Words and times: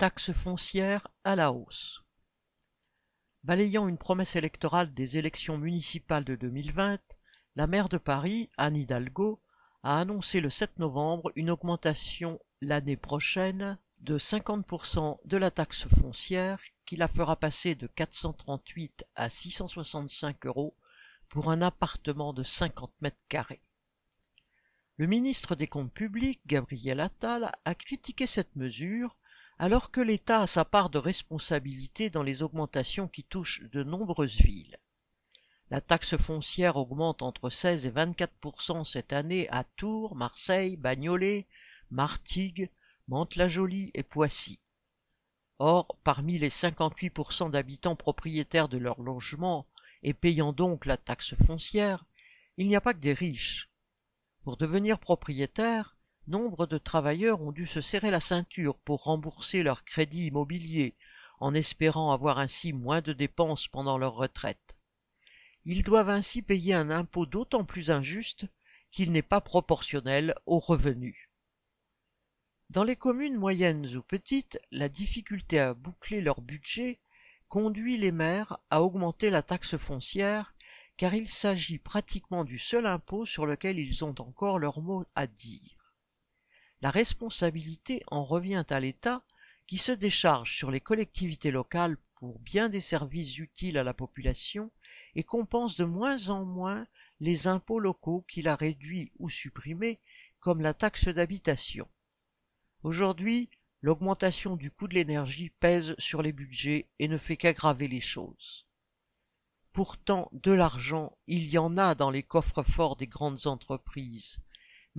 taxe 0.00 0.32
foncière 0.32 1.08
à 1.24 1.36
la 1.36 1.52
hausse. 1.52 2.02
Balayant 3.44 3.86
une 3.86 3.98
promesse 3.98 4.34
électorale 4.34 4.94
des 4.94 5.18
élections 5.18 5.58
municipales 5.58 6.24
de 6.24 6.36
2020, 6.36 6.98
la 7.54 7.66
maire 7.66 7.90
de 7.90 7.98
Paris, 7.98 8.48
Anne 8.56 8.78
Hidalgo, 8.78 9.42
a 9.82 10.00
annoncé 10.00 10.40
le 10.40 10.48
7 10.48 10.78
novembre 10.78 11.30
une 11.36 11.50
augmentation 11.50 12.40
l'année 12.62 12.96
prochaine 12.96 13.76
de 13.98 14.18
50% 14.18 15.18
de 15.26 15.36
la 15.36 15.50
taxe 15.50 15.86
foncière 15.86 16.62
qui 16.86 16.96
la 16.96 17.06
fera 17.06 17.36
passer 17.36 17.74
de 17.74 17.86
438 17.86 19.04
à 19.16 19.28
665 19.28 20.46
euros 20.46 20.74
pour 21.28 21.50
un 21.50 21.60
appartement 21.60 22.32
de 22.32 22.42
50 22.42 22.90
mètres 23.02 23.20
carrés. 23.28 23.60
Le 24.96 25.06
ministre 25.06 25.54
des 25.54 25.66
Comptes 25.66 25.92
publics, 25.92 26.40
Gabriel 26.46 27.00
Attal, 27.00 27.52
a 27.66 27.74
critiqué 27.74 28.26
cette 28.26 28.56
mesure 28.56 29.18
alors 29.60 29.90
que 29.90 30.00
l'État 30.00 30.40
a 30.40 30.46
sa 30.46 30.64
part 30.64 30.88
de 30.88 30.96
responsabilité 30.96 32.08
dans 32.08 32.22
les 32.22 32.42
augmentations 32.42 33.08
qui 33.08 33.24
touchent 33.24 33.62
de 33.72 33.82
nombreuses 33.84 34.40
villes. 34.40 34.78
La 35.68 35.82
taxe 35.82 36.16
foncière 36.16 36.76
augmente 36.76 37.20
entre 37.20 37.50
16 37.50 37.86
et 37.86 37.90
24% 37.90 38.84
cette 38.84 39.12
année 39.12 39.50
à 39.50 39.64
Tours, 39.64 40.16
Marseille, 40.16 40.78
Bagnolet, 40.78 41.46
Martigues, 41.90 42.70
Mantes-la-Jolie 43.06 43.90
et 43.92 44.02
Poissy. 44.02 44.60
Or, 45.58 45.94
parmi 46.04 46.38
les 46.38 46.48
58% 46.48 47.50
d'habitants 47.50 47.96
propriétaires 47.96 48.70
de 48.70 48.78
leur 48.78 49.02
logement 49.02 49.66
et 50.02 50.14
payant 50.14 50.54
donc 50.54 50.86
la 50.86 50.96
taxe 50.96 51.34
foncière, 51.34 52.06
il 52.56 52.66
n'y 52.66 52.76
a 52.76 52.80
pas 52.80 52.94
que 52.94 53.00
des 53.00 53.12
riches. 53.12 53.68
Pour 54.42 54.56
devenir 54.56 54.98
propriétaire, 54.98 55.98
nombre 56.30 56.66
de 56.66 56.78
travailleurs 56.78 57.42
ont 57.42 57.52
dû 57.52 57.66
se 57.66 57.80
serrer 57.80 58.10
la 58.10 58.20
ceinture 58.20 58.78
pour 58.78 59.02
rembourser 59.04 59.62
leur 59.62 59.84
crédit 59.84 60.26
immobilier, 60.26 60.94
en 61.40 61.52
espérant 61.54 62.12
avoir 62.12 62.38
ainsi 62.38 62.72
moins 62.72 63.00
de 63.00 63.12
dépenses 63.12 63.68
pendant 63.68 63.98
leur 63.98 64.14
retraite. 64.14 64.78
Ils 65.64 65.82
doivent 65.82 66.08
ainsi 66.08 66.40
payer 66.40 66.74
un 66.74 66.90
impôt 66.90 67.26
d'autant 67.26 67.64
plus 67.64 67.90
injuste 67.90 68.46
qu'il 68.90 69.12
n'est 69.12 69.22
pas 69.22 69.40
proportionnel 69.40 70.34
aux 70.46 70.58
revenus. 70.58 71.28
Dans 72.70 72.84
les 72.84 72.96
communes 72.96 73.36
moyennes 73.36 73.86
ou 73.96 74.02
petites, 74.02 74.60
la 74.70 74.88
difficulté 74.88 75.58
à 75.58 75.74
boucler 75.74 76.20
leur 76.20 76.40
budget 76.40 77.00
conduit 77.48 77.96
les 77.96 78.12
maires 78.12 78.58
à 78.70 78.82
augmenter 78.82 79.28
la 79.28 79.42
taxe 79.42 79.76
foncière 79.76 80.54
car 80.96 81.14
il 81.14 81.28
s'agit 81.28 81.78
pratiquement 81.78 82.44
du 82.44 82.58
seul 82.58 82.86
impôt 82.86 83.26
sur 83.26 83.46
lequel 83.46 83.78
ils 83.78 84.04
ont 84.04 84.14
encore 84.20 84.58
leur 84.58 84.80
mot 84.80 85.04
à 85.14 85.26
dire. 85.26 85.79
La 86.82 86.90
responsabilité 86.90 88.02
en 88.06 88.24
revient 88.24 88.64
à 88.70 88.80
l'État 88.80 89.22
qui 89.66 89.76
se 89.76 89.92
décharge 89.92 90.56
sur 90.56 90.70
les 90.70 90.80
collectivités 90.80 91.50
locales 91.50 91.96
pour 92.14 92.38
bien 92.38 92.68
des 92.68 92.80
services 92.80 93.38
utiles 93.38 93.78
à 93.78 93.84
la 93.84 93.94
population 93.94 94.70
et 95.14 95.22
compense 95.22 95.76
de 95.76 95.84
moins 95.84 96.28
en 96.28 96.44
moins 96.44 96.86
les 97.20 97.46
impôts 97.46 97.80
locaux 97.80 98.24
qu'il 98.28 98.48
a 98.48 98.56
réduits 98.56 99.12
ou 99.18 99.28
supprimés 99.28 100.00
comme 100.38 100.60
la 100.60 100.72
taxe 100.72 101.08
d'habitation. 101.08 101.86
Aujourd'hui, 102.82 103.50
l'augmentation 103.82 104.56
du 104.56 104.70
coût 104.70 104.88
de 104.88 104.94
l'énergie 104.94 105.50
pèse 105.50 105.94
sur 105.98 106.22
les 106.22 106.32
budgets 106.32 106.88
et 106.98 107.08
ne 107.08 107.18
fait 107.18 107.36
qu'aggraver 107.36 107.88
les 107.88 108.00
choses. 108.00 108.66
Pourtant, 109.72 110.30
de 110.32 110.52
l'argent, 110.52 111.16
il 111.26 111.46
y 111.48 111.58
en 111.58 111.76
a 111.76 111.94
dans 111.94 112.10
les 112.10 112.22
coffres 112.22 112.62
forts 112.62 112.96
des 112.96 113.06
grandes 113.06 113.46
entreprises, 113.46 114.38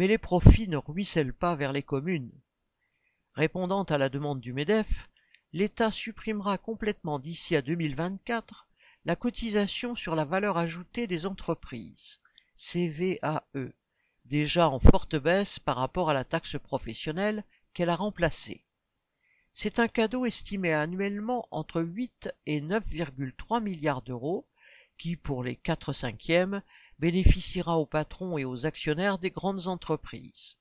mais 0.00 0.06
les 0.06 0.16
profits 0.16 0.66
ne 0.66 0.78
ruissellent 0.78 1.34
pas 1.34 1.54
vers 1.54 1.74
les 1.74 1.82
communes. 1.82 2.32
Répondant 3.34 3.82
à 3.82 3.98
la 3.98 4.08
demande 4.08 4.40
du 4.40 4.54
MEDEF, 4.54 5.10
l'État 5.52 5.90
supprimera 5.90 6.56
complètement 6.56 7.18
d'ici 7.18 7.54
à 7.54 7.60
2024 7.60 8.66
la 9.04 9.14
cotisation 9.14 9.94
sur 9.94 10.14
la 10.14 10.24
valeur 10.24 10.56
ajoutée 10.56 11.06
des 11.06 11.26
entreprises, 11.26 12.18
CVAE, 12.56 13.42
déjà 14.24 14.70
en 14.70 14.80
forte 14.80 15.16
baisse 15.16 15.58
par 15.58 15.76
rapport 15.76 16.08
à 16.08 16.14
la 16.14 16.24
taxe 16.24 16.56
professionnelle 16.58 17.44
qu'elle 17.74 17.90
a 17.90 17.96
remplacée. 17.96 18.64
C'est 19.52 19.80
un 19.80 19.88
cadeau 19.88 20.24
estimé 20.24 20.72
annuellement 20.72 21.46
entre 21.50 21.82
8 21.82 22.32
et 22.46 22.62
9,3 22.62 23.62
milliards 23.62 24.00
d'euros 24.00 24.48
qui, 24.96 25.16
pour 25.16 25.44
les 25.44 25.56
quatre 25.56 25.92
cinquièmes, 25.92 26.62
bénéficiera 27.00 27.78
aux 27.78 27.86
patrons 27.86 28.36
et 28.36 28.44
aux 28.44 28.66
actionnaires 28.66 29.18
des 29.18 29.30
grandes 29.30 29.66
entreprises. 29.66 30.58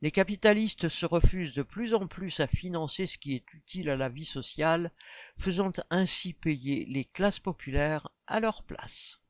Les 0.00 0.12
capitalistes 0.12 0.88
se 0.88 1.04
refusent 1.04 1.52
de 1.52 1.62
plus 1.62 1.92
en 1.92 2.06
plus 2.06 2.40
à 2.40 2.46
financer 2.46 3.06
ce 3.06 3.18
qui 3.18 3.34
est 3.34 3.52
utile 3.52 3.90
à 3.90 3.96
la 3.96 4.08
vie 4.08 4.24
sociale, 4.24 4.92
faisant 5.36 5.72
ainsi 5.90 6.32
payer 6.32 6.86
les 6.86 7.04
classes 7.04 7.40
populaires 7.40 8.08
à 8.26 8.40
leur 8.40 8.62
place. 8.62 9.20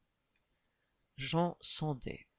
Jean 1.16 1.56
Sandet 1.60 2.29